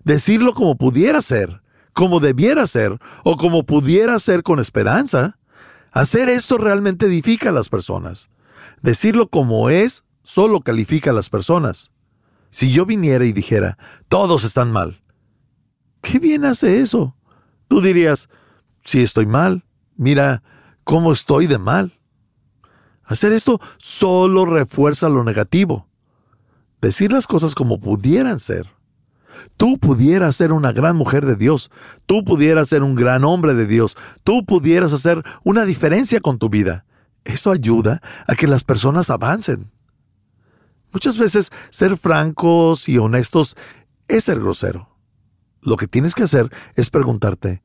Decirlo 0.03 0.53
como 0.53 0.77
pudiera 0.77 1.21
ser, 1.21 1.61
como 1.93 2.19
debiera 2.19 2.67
ser 2.67 2.99
o 3.23 3.37
como 3.37 3.65
pudiera 3.65 4.17
ser 4.19 4.43
con 4.43 4.59
esperanza. 4.59 5.39
Hacer 5.91 6.29
esto 6.29 6.57
realmente 6.57 7.07
edifica 7.07 7.49
a 7.49 7.53
las 7.53 7.69
personas. 7.69 8.29
Decirlo 8.85 9.29
como 9.29 9.71
es 9.71 10.03
solo 10.21 10.61
califica 10.61 11.09
a 11.09 11.13
las 11.13 11.31
personas. 11.31 11.89
Si 12.51 12.71
yo 12.71 12.85
viniera 12.85 13.25
y 13.25 13.33
dijera, 13.33 13.79
todos 14.09 14.43
están 14.43 14.71
mal, 14.71 15.01
¿qué 16.03 16.19
bien 16.19 16.45
hace 16.45 16.81
eso? 16.81 17.15
Tú 17.67 17.81
dirías, 17.81 18.29
si 18.81 19.01
estoy 19.01 19.25
mal, 19.25 19.65
mira 19.95 20.43
cómo 20.83 21.11
estoy 21.11 21.47
de 21.47 21.57
mal. 21.57 21.99
Hacer 23.03 23.31
esto 23.31 23.59
solo 23.79 24.45
refuerza 24.45 25.09
lo 25.09 25.23
negativo. 25.23 25.87
Decir 26.79 27.11
las 27.11 27.25
cosas 27.25 27.55
como 27.55 27.79
pudieran 27.79 28.37
ser. 28.37 28.67
Tú 29.57 29.79
pudieras 29.79 30.35
ser 30.35 30.51
una 30.51 30.71
gran 30.73 30.95
mujer 30.95 31.25
de 31.25 31.35
Dios, 31.35 31.71
tú 32.05 32.23
pudieras 32.23 32.69
ser 32.69 32.83
un 32.83 32.93
gran 32.93 33.23
hombre 33.23 33.55
de 33.55 33.65
Dios, 33.65 33.97
tú 34.23 34.45
pudieras 34.45 34.93
hacer 34.93 35.23
una 35.43 35.65
diferencia 35.65 36.19
con 36.19 36.37
tu 36.37 36.49
vida. 36.49 36.85
Eso 37.25 37.51
ayuda 37.51 38.01
a 38.27 38.35
que 38.35 38.47
las 38.47 38.63
personas 38.63 39.09
avancen. 39.09 39.71
Muchas 40.93 41.17
veces 41.17 41.51
ser 41.71 41.97
francos 41.97 42.87
y 42.87 42.97
honestos 42.97 43.57
es 44.07 44.23
ser 44.23 44.39
grosero. 44.39 44.95
Lo 45.61 45.75
que 45.75 45.87
tienes 45.87 46.15
que 46.15 46.23
hacer 46.23 46.49
es 46.75 46.89
preguntarte, 46.89 47.63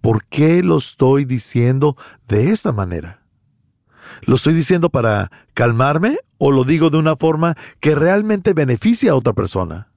¿por 0.00 0.24
qué 0.24 0.62
lo 0.62 0.78
estoy 0.78 1.26
diciendo 1.26 1.96
de 2.26 2.50
esta 2.50 2.72
manera? 2.72 3.22
¿Lo 4.22 4.34
estoy 4.34 4.54
diciendo 4.54 4.90
para 4.90 5.30
calmarme 5.52 6.18
o 6.38 6.50
lo 6.50 6.64
digo 6.64 6.90
de 6.90 6.98
una 6.98 7.16
forma 7.16 7.54
que 7.80 7.94
realmente 7.94 8.54
beneficia 8.54 9.12
a 9.12 9.16
otra 9.16 9.34
persona? 9.34 9.93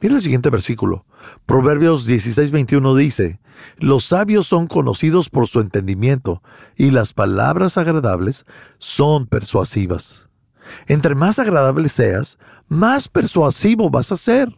Mira 0.00 0.14
el 0.14 0.22
siguiente 0.22 0.48
versículo. 0.48 1.04
Proverbios 1.44 2.08
16:21 2.08 2.96
dice, 2.96 3.40
Los 3.76 4.04
sabios 4.04 4.46
son 4.46 4.66
conocidos 4.66 5.28
por 5.28 5.46
su 5.46 5.60
entendimiento, 5.60 6.42
y 6.76 6.90
las 6.90 7.12
palabras 7.12 7.76
agradables 7.76 8.46
son 8.78 9.26
persuasivas. 9.26 10.26
Entre 10.86 11.14
más 11.14 11.38
agradable 11.38 11.88
seas, 11.88 12.38
más 12.68 13.08
persuasivo 13.08 13.90
vas 13.90 14.12
a 14.12 14.16
ser. 14.16 14.56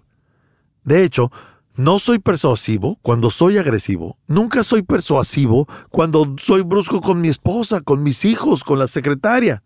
De 0.85 1.03
hecho, 1.03 1.33
no 1.75 1.99
soy 1.99 2.19
persuasivo 2.19 2.99
cuando 3.03 3.31
soy 3.31 3.57
agresivo. 3.57 4.19
Nunca 4.27 4.63
soy 4.63 4.83
persuasivo 4.83 5.67
cuando 5.91 6.37
soy 6.39 6.61
brusco 6.63 7.01
con 7.01 7.21
mi 7.21 7.29
esposa, 7.29 7.81
con 7.81 8.03
mis 8.03 8.25
hijos, 8.25 8.63
con 8.63 8.79
la 8.79 8.87
secretaria. 8.87 9.63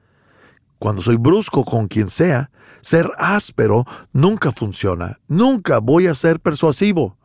Cuando 0.78 1.02
soy 1.02 1.16
brusco 1.16 1.64
con 1.64 1.88
quien 1.88 2.11
sea, 2.11 2.50
ser 2.83 3.11
áspero 3.18 3.85
nunca 4.12 4.52
funciona. 4.52 5.18
Nunca 5.28 5.78
voy 5.78 6.06
a 6.06 6.14
ser 6.14 6.40
persuasivo. 6.40 7.16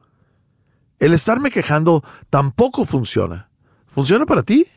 El 0.99 1.13
estarme 1.13 1.51
quejando 1.51 2.03
tampoco 2.29 2.85
funciona. 2.85 3.49
¿Funciona 3.87 4.25
para 4.25 4.43
ti? 4.43 4.67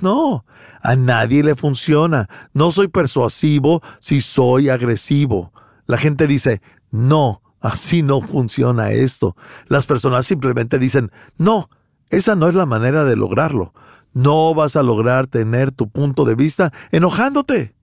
No, 0.00 0.44
a 0.80 0.96
nadie 0.96 1.42
le 1.42 1.56
funciona. 1.56 2.28
No 2.52 2.70
soy 2.70 2.88
persuasivo 2.88 3.82
si 3.98 4.20
soy 4.20 4.68
agresivo. 4.68 5.52
La 5.86 5.98
gente 5.98 6.26
dice, 6.26 6.62
no, 6.90 7.42
así 7.60 8.02
no 8.02 8.20
funciona 8.20 8.92
esto. 8.92 9.36
Las 9.66 9.86
personas 9.86 10.26
simplemente 10.26 10.78
dicen, 10.78 11.10
no, 11.36 11.68
esa 12.08 12.36
no 12.36 12.48
es 12.48 12.54
la 12.54 12.66
manera 12.66 13.04
de 13.04 13.16
lograrlo. 13.16 13.72
No 14.12 14.54
vas 14.54 14.76
a 14.76 14.82
lograr 14.82 15.26
tener 15.26 15.72
tu 15.72 15.88
punto 15.88 16.24
de 16.24 16.34
vista 16.34 16.72
enojándote. 16.90 17.74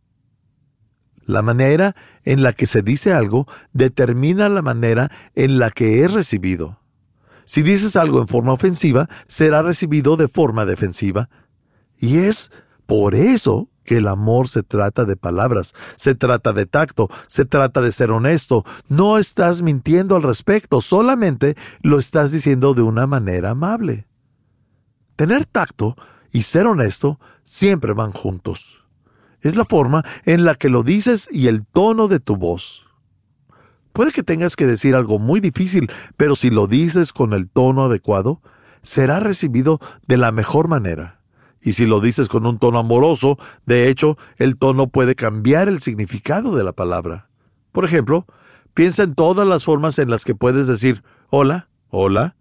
La 1.28 1.42
manera 1.42 1.94
en 2.24 2.42
la 2.42 2.54
que 2.54 2.66
se 2.66 2.82
dice 2.82 3.12
algo 3.12 3.48
determina 3.74 4.48
la 4.48 4.62
manera 4.62 5.12
en 5.36 5.60
la 5.60 5.72
que 5.72 6.06
es 6.06 6.14
recibido. 6.14 6.80
Si 7.44 7.62
dices 7.62 7.98
algo 7.98 8.22
en 8.22 8.28
forma 8.28 8.54
ofensiva, 8.54 9.10
será 9.28 9.62
recibido 9.62 10.16
de 10.16 10.30
forma 10.30 10.66
defensiva. 10.66 11.30
Y 12.00 12.20
es 12.20 12.50
por 12.86 13.14
eso 13.14 13.68
que 13.84 13.98
el 13.98 14.08
amor 14.08 14.48
se 14.48 14.64
trata 14.64 15.04
de 15.04 15.18
palabras, 15.18 15.74
se 15.98 16.16
trata 16.16 16.54
de 16.54 16.66
tacto, 16.66 17.10
se 17.28 17.44
trata 17.44 17.82
de 17.82 17.92
ser 17.92 18.12
honesto. 18.12 18.64
No 18.88 19.18
estás 19.18 19.62
mintiendo 19.62 20.16
al 20.16 20.24
respecto, 20.24 20.80
solamente 20.80 21.58
lo 21.82 21.98
estás 21.98 22.32
diciendo 22.32 22.74
de 22.74 22.84
una 22.84 23.06
manera 23.06 23.50
amable. 23.50 24.08
Tener 25.18 25.46
tacto 25.46 25.98
y 26.32 26.44
ser 26.44 26.68
honesto 26.68 27.20
siempre 27.44 27.92
van 27.92 28.14
juntos. 28.14 28.78
Es 29.48 29.56
la 29.56 29.64
forma 29.64 30.04
en 30.26 30.44
la 30.44 30.56
que 30.56 30.68
lo 30.68 30.84
dices 30.84 31.30
y 31.32 31.48
el 31.48 31.66
tono 31.66 32.10
de 32.10 32.20
tu 32.20 32.36
voz. 32.36 32.86
Puede 33.94 34.12
que 34.12 34.22
tengas 34.22 34.58
que 34.58 34.66
decir 34.66 34.94
algo 34.94 35.20
muy 35.20 35.40
difícil, 35.40 35.90
pero 36.18 36.36
si 36.36 36.50
lo 36.50 36.68
dices 36.68 37.14
con 37.14 37.32
el 37.32 37.48
tono 37.48 37.86
adecuado, 37.86 38.42
será 38.82 39.22
recibido 39.22 39.80
de 40.06 40.18
la 40.18 40.34
mejor 40.34 40.68
manera. 40.68 41.22
Y 41.62 41.74
si 41.74 41.86
lo 41.86 42.02
dices 42.02 42.28
con 42.28 42.46
un 42.46 42.60
tono 42.60 42.78
amoroso, 42.80 43.38
de 43.66 43.88
hecho, 43.88 44.18
el 44.36 44.58
tono 44.58 44.88
puede 44.88 45.16
cambiar 45.16 45.70
el 45.70 45.80
significado 45.80 46.54
de 46.54 46.66
la 46.66 46.74
palabra. 46.74 47.30
Por 47.72 47.86
ejemplo, 47.86 48.26
piensa 48.74 49.04
en 49.04 49.16
todas 49.16 49.48
las 49.48 49.64
formas 49.64 49.98
en 49.98 50.10
las 50.10 50.26
que 50.26 50.36
puedes 50.36 50.68
decir 50.68 51.04
hola, 51.30 51.70
hola, 51.88 52.36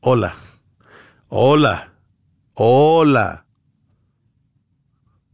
hola, 0.00 0.34
hola, 1.28 1.92
hola. 2.54 3.44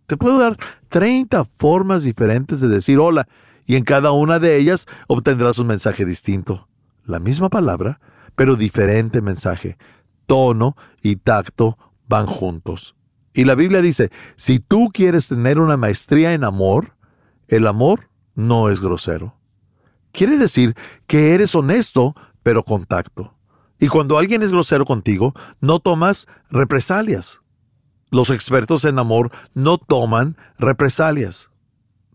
Te 0.06 0.16
puedo 0.16 0.38
dar 0.38 0.59
30 0.94 1.44
formas 1.56 2.04
diferentes 2.04 2.60
de 2.60 2.68
decir 2.68 3.00
hola 3.00 3.26
y 3.66 3.74
en 3.74 3.82
cada 3.82 4.12
una 4.12 4.38
de 4.38 4.56
ellas 4.56 4.86
obtendrás 5.08 5.58
un 5.58 5.66
mensaje 5.66 6.04
distinto. 6.04 6.68
La 7.04 7.18
misma 7.18 7.48
palabra, 7.48 7.98
pero 8.36 8.54
diferente 8.54 9.20
mensaje. 9.20 9.76
Tono 10.26 10.76
y 11.02 11.16
tacto 11.16 11.76
van 12.06 12.26
juntos. 12.26 12.94
Y 13.32 13.44
la 13.44 13.56
Biblia 13.56 13.82
dice, 13.82 14.12
si 14.36 14.60
tú 14.60 14.90
quieres 14.94 15.26
tener 15.26 15.58
una 15.58 15.76
maestría 15.76 16.32
en 16.32 16.44
amor, 16.44 16.94
el 17.48 17.66
amor 17.66 18.08
no 18.36 18.68
es 18.68 18.80
grosero. 18.80 19.34
Quiere 20.12 20.38
decir 20.38 20.76
que 21.08 21.34
eres 21.34 21.56
honesto, 21.56 22.14
pero 22.44 22.62
con 22.62 22.84
tacto. 22.84 23.34
Y 23.80 23.88
cuando 23.88 24.16
alguien 24.16 24.44
es 24.44 24.52
grosero 24.52 24.84
contigo, 24.84 25.34
no 25.60 25.80
tomas 25.80 26.28
represalias. 26.50 27.40
Los 28.11 28.30
expertos 28.30 28.84
en 28.84 28.99
amor 28.99 29.30
no 29.54 29.78
toman 29.78 30.37
represalias. 30.58 31.50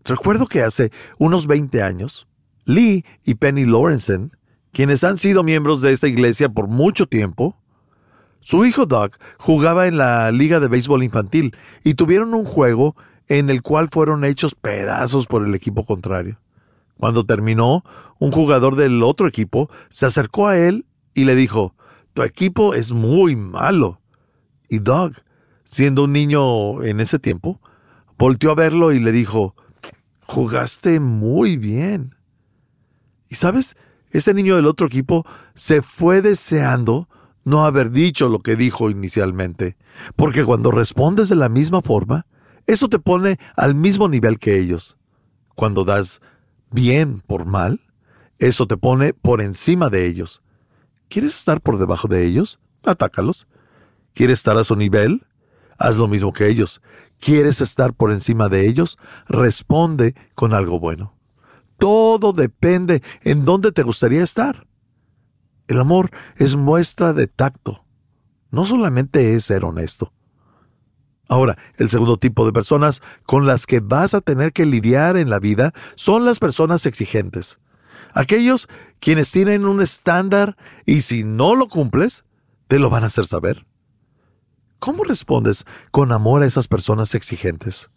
Recuerdo 0.04 0.46
que 0.46 0.62
hace 0.62 0.90
unos 1.18 1.46
20 1.46 1.82
años, 1.82 2.26
Lee 2.64 3.04
y 3.24 3.34
Penny 3.34 3.66
Lawrenson, 3.66 4.36
quienes 4.72 5.04
han 5.04 5.18
sido 5.18 5.42
miembros 5.42 5.82
de 5.82 5.92
esta 5.92 6.08
iglesia 6.08 6.48
por 6.48 6.68
mucho 6.68 7.06
tiempo, 7.06 7.56
su 8.40 8.64
hijo 8.64 8.86
Doug 8.86 9.12
jugaba 9.38 9.86
en 9.86 9.98
la 9.98 10.32
liga 10.32 10.60
de 10.60 10.68
béisbol 10.68 11.02
infantil 11.02 11.54
y 11.84 11.94
tuvieron 11.94 12.32
un 12.32 12.44
juego 12.44 12.96
en 13.28 13.50
el 13.50 13.62
cual 13.62 13.88
fueron 13.90 14.24
hechos 14.24 14.54
pedazos 14.54 15.26
por 15.26 15.46
el 15.46 15.54
equipo 15.54 15.84
contrario. 15.84 16.38
Cuando 16.96 17.24
terminó, 17.24 17.84
un 18.18 18.32
jugador 18.32 18.76
del 18.76 19.02
otro 19.02 19.28
equipo 19.28 19.70
se 19.88 20.06
acercó 20.06 20.48
a 20.48 20.58
él 20.58 20.86
y 21.14 21.24
le 21.24 21.34
dijo, 21.34 21.74
Tu 22.12 22.22
equipo 22.22 22.74
es 22.74 22.90
muy 22.90 23.36
malo. 23.36 24.00
Y 24.68 24.78
Doug, 24.78 25.12
siendo 25.70 26.04
un 26.04 26.12
niño 26.12 26.82
en 26.82 26.98
ese 26.98 27.20
tiempo, 27.20 27.60
volteó 28.18 28.50
a 28.50 28.56
verlo 28.56 28.92
y 28.92 28.98
le 28.98 29.12
dijo, 29.12 29.54
jugaste 30.26 30.98
muy 30.98 31.56
bien. 31.56 32.16
Y 33.28 33.36
sabes, 33.36 33.76
ese 34.10 34.34
niño 34.34 34.56
del 34.56 34.66
otro 34.66 34.88
equipo 34.88 35.24
se 35.54 35.80
fue 35.80 36.22
deseando 36.22 37.08
no 37.44 37.64
haber 37.64 37.92
dicho 37.92 38.28
lo 38.28 38.40
que 38.40 38.56
dijo 38.56 38.90
inicialmente, 38.90 39.76
porque 40.16 40.44
cuando 40.44 40.72
respondes 40.72 41.28
de 41.28 41.36
la 41.36 41.48
misma 41.48 41.82
forma, 41.82 42.26
eso 42.66 42.88
te 42.88 42.98
pone 42.98 43.38
al 43.54 43.76
mismo 43.76 44.08
nivel 44.08 44.40
que 44.40 44.58
ellos. 44.58 44.96
Cuando 45.54 45.84
das 45.84 46.20
bien 46.72 47.20
por 47.20 47.46
mal, 47.46 47.80
eso 48.40 48.66
te 48.66 48.76
pone 48.76 49.14
por 49.14 49.40
encima 49.40 49.88
de 49.88 50.06
ellos. 50.06 50.42
¿Quieres 51.08 51.36
estar 51.36 51.60
por 51.60 51.78
debajo 51.78 52.08
de 52.08 52.26
ellos? 52.26 52.58
Atácalos. 52.82 53.46
¿Quieres 54.14 54.40
estar 54.40 54.56
a 54.56 54.64
su 54.64 54.74
nivel? 54.74 55.22
Haz 55.80 55.96
lo 55.96 56.08
mismo 56.08 56.34
que 56.34 56.46
ellos. 56.46 56.82
¿Quieres 57.18 57.62
estar 57.62 57.94
por 57.94 58.12
encima 58.12 58.50
de 58.50 58.68
ellos? 58.68 58.98
Responde 59.26 60.14
con 60.34 60.52
algo 60.52 60.78
bueno. 60.78 61.16
Todo 61.78 62.34
depende 62.34 63.02
en 63.22 63.46
dónde 63.46 63.72
te 63.72 63.82
gustaría 63.82 64.22
estar. 64.22 64.66
El 65.68 65.80
amor 65.80 66.10
es 66.36 66.54
muestra 66.54 67.14
de 67.14 67.28
tacto. 67.28 67.82
No 68.50 68.66
solamente 68.66 69.34
es 69.34 69.46
ser 69.46 69.64
honesto. 69.64 70.12
Ahora, 71.28 71.56
el 71.78 71.88
segundo 71.88 72.18
tipo 72.18 72.44
de 72.44 72.52
personas 72.52 73.00
con 73.24 73.46
las 73.46 73.64
que 73.64 73.80
vas 73.80 74.12
a 74.12 74.20
tener 74.20 74.52
que 74.52 74.66
lidiar 74.66 75.16
en 75.16 75.30
la 75.30 75.38
vida 75.38 75.72
son 75.94 76.26
las 76.26 76.40
personas 76.40 76.84
exigentes. 76.84 77.58
Aquellos 78.12 78.68
quienes 78.98 79.30
tienen 79.30 79.64
un 79.64 79.80
estándar 79.80 80.58
y 80.84 81.00
si 81.00 81.24
no 81.24 81.54
lo 81.54 81.68
cumples, 81.68 82.24
te 82.68 82.78
lo 82.78 82.90
van 82.90 83.04
a 83.04 83.06
hacer 83.06 83.24
saber. 83.24 83.64
¿Cómo 84.80 85.04
respondes 85.04 85.66
con 85.90 86.10
amor 86.10 86.42
a 86.42 86.46
esas 86.46 86.66
personas 86.66 87.14
exigentes? 87.14 87.90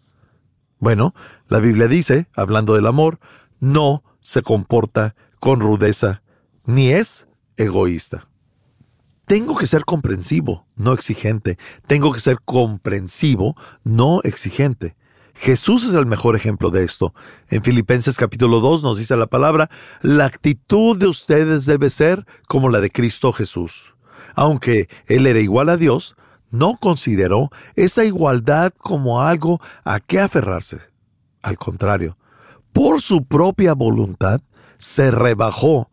Bueno, 0.80 1.16
la 1.48 1.60
Biblia 1.60 1.88
dice, 1.88 2.28
hablando 2.36 2.76
del 2.76 2.88
amor, 2.88 3.20
no 3.62 4.04
se 4.20 4.42
comporta 4.42 5.16
con 5.40 5.62
rudeza, 5.62 6.24
ni 6.66 6.90
es 6.90 7.26
egoísta. 7.56 8.28
Tengo 9.26 9.56
que 9.56 9.66
ser 9.66 9.86
comprensivo, 9.86 10.68
no 10.76 10.92
exigente. 10.92 11.58
Tengo 11.88 12.12
que 12.12 12.20
ser 12.20 12.40
comprensivo, 12.44 13.56
no 13.86 14.20
exigente. 14.24 14.98
Jesús 15.36 15.86
es 15.86 15.94
el 15.94 16.06
mejor 16.06 16.36
ejemplo 16.36 16.70
de 16.70 16.84
esto. 16.84 17.14
En 17.48 17.64
Filipenses 17.64 18.18
capítulo 18.18 18.60
2 18.60 18.84
nos 18.84 18.98
dice 18.98 19.16
la 19.16 19.28
palabra, 19.28 19.70
la 20.02 20.26
actitud 20.26 20.98
de 20.98 21.08
ustedes 21.08 21.66
debe 21.66 21.90
ser 21.90 22.26
como 22.50 22.70
la 22.70 22.82
de 22.82 22.92
Cristo 22.92 23.32
Jesús. 23.32 23.96
Aunque 24.36 24.90
Él 25.08 25.28
era 25.28 25.40
igual 25.40 25.70
a 25.70 25.78
Dios, 25.78 26.18
no 26.54 26.78
consideró 26.78 27.50
esa 27.76 28.06
igualdad 28.06 28.72
como 28.78 29.24
algo 29.24 29.60
a 29.84 30.00
qué 30.00 30.20
aferrarse. 30.20 30.82
Al 31.42 31.58
contrario, 31.58 32.16
por 32.72 33.02
su 33.02 33.26
propia 33.26 33.74
voluntad, 33.74 34.40
se 34.78 35.10
rebajó, 35.10 35.90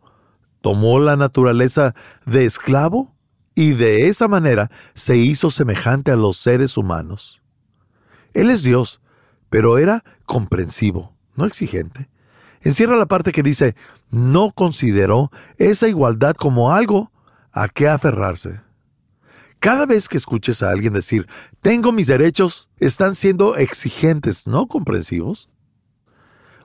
tomó 0.61 0.99
la 0.99 1.15
naturaleza 1.15 1.95
de 2.27 2.45
esclavo 2.45 3.11
y 3.55 3.71
de 3.71 4.07
esa 4.07 4.27
manera 4.27 4.69
se 4.93 5.17
hizo 5.17 5.49
semejante 5.49 6.11
a 6.11 6.15
los 6.15 6.37
seres 6.37 6.77
humanos. 6.77 7.41
Él 8.35 8.51
es 8.51 8.61
Dios, 8.61 9.01
pero 9.49 9.79
era 9.79 10.03
comprensivo, 10.27 11.15
no 11.35 11.45
exigente. 11.45 12.07
Encierra 12.61 12.97
la 12.97 13.07
parte 13.07 13.31
que 13.31 13.41
dice, 13.41 13.75
no 14.11 14.51
consideró 14.51 15.31
esa 15.57 15.87
igualdad 15.87 16.35
como 16.35 16.71
algo 16.71 17.11
a 17.51 17.67
qué 17.67 17.87
aferrarse. 17.87 18.61
Cada 19.61 19.85
vez 19.85 20.09
que 20.09 20.17
escuches 20.17 20.63
a 20.63 20.71
alguien 20.71 20.91
decir, 20.91 21.27
tengo 21.61 21.91
mis 21.91 22.07
derechos, 22.07 22.67
están 22.79 23.13
siendo 23.13 23.55
exigentes, 23.55 24.47
no 24.47 24.65
comprensivos. 24.65 25.49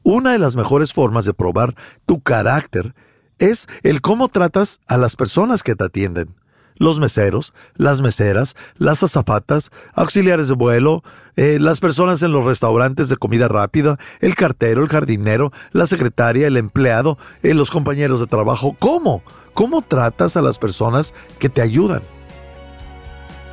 Una 0.03 0.33
de 0.33 0.39
las 0.39 0.57
mejores 0.57 0.95
formas 0.95 1.27
de 1.27 1.35
probar 1.35 1.75
tu 2.07 2.23
carácter 2.23 2.95
es 3.39 3.67
el 3.83 4.01
cómo 4.01 4.29
tratas 4.29 4.81
a 4.87 4.97
las 4.97 5.15
personas 5.15 5.63
que 5.63 5.75
te 5.75 5.85
atienden. 5.85 6.37
Los 6.77 6.99
meseros, 6.99 7.53
las 7.75 8.01
meseras, 8.01 8.57
las 8.79 9.03
azafatas, 9.03 9.71
auxiliares 9.93 10.49
de 10.49 10.55
vuelo, 10.55 11.03
eh, 11.37 11.59
las 11.61 11.81
personas 11.81 12.23
en 12.23 12.33
los 12.33 12.47
restaurantes 12.47 13.11
de 13.11 13.19
comida 13.19 13.47
rápida, 13.47 13.99
el 14.21 14.35
cartero, 14.35 14.83
el 14.83 14.89
jardinero, 14.89 15.53
la 15.73 15.87
secretaria, 15.87 16.47
el 16.47 16.57
empleado, 16.57 17.19
eh, 17.43 17.53
los 17.53 17.71
compañeros 17.71 18.21
de 18.21 18.27
trabajo. 18.27 18.75
¿Cómo? 18.79 19.23
¿Cómo 19.53 19.83
tratas 19.83 20.39
a 20.39 20.43
las 20.43 20.59
personas 20.59 21.13
que 21.39 21.51
te 21.51 21.61
ayudan? 21.61 22.01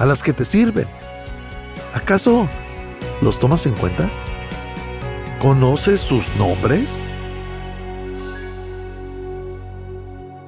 A 0.03 0.05
las 0.05 0.21
que 0.21 0.33
te 0.33 0.43
sirven. 0.43 0.85
¿Acaso 1.93 2.49
los 3.21 3.39
tomas 3.39 3.65
en 3.65 3.73
cuenta? 3.73 4.11
¿Conoces 5.39 6.01
sus 6.01 6.35
nombres? 6.35 7.01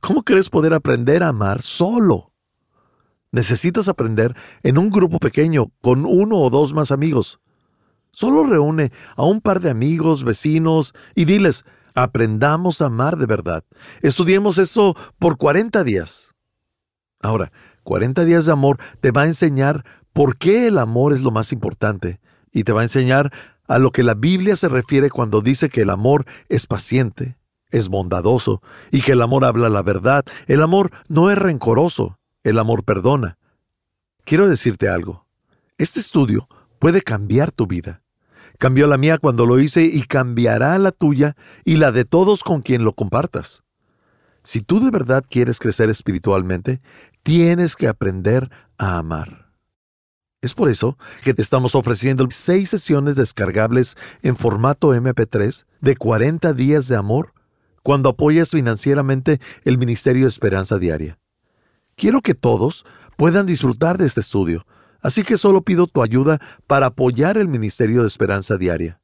¿Cómo 0.00 0.22
crees 0.22 0.50
poder 0.50 0.74
aprender 0.74 1.22
a 1.22 1.28
amar 1.28 1.62
solo? 1.62 2.30
Necesitas 3.32 3.88
aprender 3.88 4.34
en 4.62 4.76
un 4.76 4.90
grupo 4.90 5.18
pequeño, 5.18 5.72
con 5.80 6.04
uno 6.04 6.36
o 6.36 6.50
dos 6.50 6.74
más 6.74 6.92
amigos. 6.92 7.40
Solo 8.12 8.44
reúne 8.44 8.92
a 9.16 9.24
un 9.24 9.40
par 9.40 9.60
de 9.60 9.70
amigos, 9.70 10.24
vecinos, 10.24 10.94
y 11.14 11.24
diles, 11.24 11.64
aprendamos 12.02 12.80
a 12.80 12.86
amar 12.86 13.16
de 13.16 13.26
verdad. 13.26 13.64
Estudiemos 14.02 14.58
esto 14.58 14.94
por 15.18 15.36
40 15.36 15.84
días. 15.84 16.34
Ahora, 17.20 17.52
40 17.82 18.24
días 18.24 18.46
de 18.46 18.52
amor 18.52 18.78
te 19.00 19.10
va 19.10 19.22
a 19.22 19.26
enseñar 19.26 19.84
por 20.12 20.36
qué 20.36 20.68
el 20.68 20.78
amor 20.78 21.12
es 21.12 21.20
lo 21.20 21.30
más 21.30 21.52
importante 21.52 22.20
y 22.52 22.64
te 22.64 22.72
va 22.72 22.80
a 22.80 22.84
enseñar 22.84 23.32
a 23.66 23.78
lo 23.78 23.92
que 23.92 24.02
la 24.02 24.14
Biblia 24.14 24.56
se 24.56 24.68
refiere 24.68 25.10
cuando 25.10 25.40
dice 25.40 25.68
que 25.68 25.82
el 25.82 25.90
amor 25.90 26.24
es 26.48 26.66
paciente, 26.66 27.38
es 27.70 27.88
bondadoso 27.88 28.62
y 28.90 29.02
que 29.02 29.12
el 29.12 29.22
amor 29.22 29.44
habla 29.44 29.68
la 29.68 29.82
verdad. 29.82 30.24
El 30.46 30.62
amor 30.62 30.90
no 31.08 31.30
es 31.30 31.38
rencoroso. 31.38 32.18
El 32.44 32.58
amor 32.58 32.84
perdona. 32.84 33.36
Quiero 34.24 34.48
decirte 34.48 34.88
algo. 34.88 35.26
Este 35.76 36.00
estudio 36.00 36.48
puede 36.78 37.02
cambiar 37.02 37.52
tu 37.52 37.66
vida. 37.66 38.02
Cambió 38.58 38.88
la 38.88 38.98
mía 38.98 39.18
cuando 39.18 39.46
lo 39.46 39.60
hice 39.60 39.84
y 39.84 40.02
cambiará 40.02 40.76
la 40.78 40.90
tuya 40.90 41.36
y 41.64 41.76
la 41.76 41.92
de 41.92 42.04
todos 42.04 42.42
con 42.42 42.60
quien 42.60 42.84
lo 42.84 42.92
compartas. 42.92 43.62
Si 44.42 44.62
tú 44.62 44.80
de 44.80 44.90
verdad 44.90 45.24
quieres 45.28 45.60
crecer 45.60 45.90
espiritualmente, 45.90 46.80
tienes 47.22 47.76
que 47.76 47.86
aprender 47.86 48.50
a 48.76 48.98
amar. 48.98 49.52
Es 50.40 50.54
por 50.54 50.68
eso 50.68 50.96
que 51.22 51.34
te 51.34 51.42
estamos 51.42 51.74
ofreciendo 51.74 52.26
seis 52.30 52.70
sesiones 52.70 53.16
descargables 53.16 53.96
en 54.22 54.36
formato 54.36 54.94
MP3 54.94 55.64
de 55.80 55.96
40 55.96 56.52
días 56.52 56.88
de 56.88 56.96
amor 56.96 57.34
cuando 57.82 58.10
apoyas 58.10 58.50
financieramente 58.50 59.40
el 59.64 59.78
Ministerio 59.78 60.24
de 60.24 60.30
Esperanza 60.30 60.78
Diaria. 60.78 61.18
Quiero 61.96 62.22
que 62.22 62.34
todos 62.34 62.84
puedan 63.16 63.46
disfrutar 63.46 63.98
de 63.98 64.06
este 64.06 64.20
estudio, 64.20 64.64
así 65.00 65.22
que 65.22 65.36
solo 65.36 65.62
pido 65.62 65.86
tu 65.86 66.02
ayuda 66.02 66.38
para 66.66 66.86
apoyar 66.86 67.38
el 67.38 67.48
Ministerio 67.48 68.02
de 68.02 68.08
Esperanza 68.08 68.56
Diaria. 68.56 69.00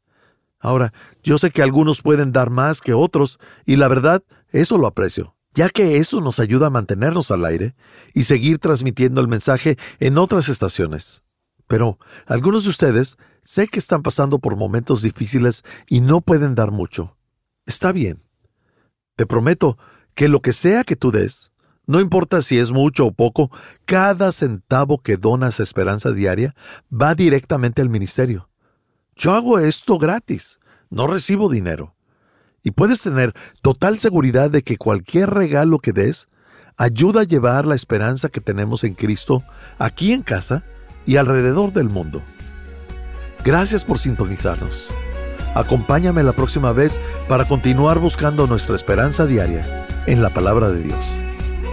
Ahora, 0.59 0.93
yo 1.23 1.37
sé 1.37 1.51
que 1.51 1.63
algunos 1.63 2.01
pueden 2.01 2.33
dar 2.33 2.49
más 2.51 2.81
que 2.81 2.95
otros, 2.95 3.39
y 3.67 3.77
la 3.77 3.89
verdad, 3.89 4.23
eso 4.51 4.79
lo 4.79 4.87
aprecio, 4.87 5.37
ya 5.53 5.69
que 5.69 5.99
eso 5.99 6.21
nos 6.21 6.41
ayuda 6.41 6.69
a 6.69 6.71
mantenernos 6.71 7.31
al 7.31 7.45
aire 7.45 7.75
y 8.15 8.23
seguir 8.23 8.59
transmitiendo 8.59 9.21
el 9.21 9.29
mensaje 9.29 9.77
en 10.01 10.17
otras 10.17 10.49
estaciones. 10.49 11.23
Pero 11.67 11.99
algunos 12.27 12.65
de 12.65 12.71
ustedes 12.71 13.17
sé 13.43 13.69
que 13.69 13.79
están 13.79 14.03
pasando 14.03 14.39
por 14.39 14.57
momentos 14.57 15.03
difíciles 15.03 15.63
y 15.87 16.01
no 16.01 16.21
pueden 16.21 16.55
dar 16.55 16.71
mucho. 16.71 17.17
Está 17.67 17.93
bien. 17.93 18.23
Te 19.17 19.27
prometo 19.27 19.79
que 20.15 20.29
lo 20.29 20.41
que 20.41 20.53
sea 20.53 20.85
que 20.85 20.97
tú 20.97 21.11
des, 21.11 21.53
no 21.87 22.01
importa 22.01 22.43
si 22.43 22.59
es 22.59 22.71
mucho 22.71 23.07
o 23.07 23.13
poco, 23.13 23.51
cada 23.85 24.33
centavo 24.33 24.99
que 24.99 25.17
donas 25.17 25.61
a 25.61 25.63
Esperanza 25.63 26.13
Diaria 26.13 26.55
va 26.91 27.15
directamente 27.15 27.83
al 27.83 27.91
ministerio. 27.91 28.49
Yo 29.17 29.35
hago 29.35 29.59
esto 29.59 29.99
gratis, 29.99 30.59
no 30.91 31.07
recibo 31.07 31.49
dinero. 31.49 31.95
Y 32.63 32.71
puedes 32.71 33.03
tener 33.03 33.35
total 33.61 33.99
seguridad 33.99 34.51
de 34.51 34.63
que 34.63 34.79
cualquier 34.79 35.31
regalo 35.31 35.79
que 35.79 35.93
des 35.93 36.29
ayuda 36.77 37.21
a 37.21 37.25
llevar 37.25 37.67
la 37.67 37.75
esperanza 37.75 38.31
que 38.31 38.41
tenemos 38.41 38.83
en 38.85 38.95
Cristo 38.95 39.45
aquí 39.79 40.13
en 40.13 40.23
casa 40.23 40.65
y 41.07 41.17
alrededor 41.17 41.73
del 41.73 41.91
mundo. 41.91 42.23
Gracias 43.45 43.85
por 43.85 43.99
sintonizarnos. 43.99 44.89
Acompáñame 45.55 46.23
la 46.23 46.33
próxima 46.33 46.73
vez 46.73 46.99
para 47.29 47.47
continuar 47.47 47.99
buscando 47.99 48.47
nuestra 48.47 48.75
esperanza 48.75 49.27
diaria 49.27 49.87
en 50.07 50.23
la 50.23 50.31
palabra 50.31 50.71
de 50.71 50.83
Dios. 50.83 51.24